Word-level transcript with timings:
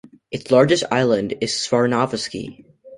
Its 0.31 0.49
largest 0.49 0.83
island 0.89 1.35
is 1.41 1.51
Sarvanovsky. 1.53 2.65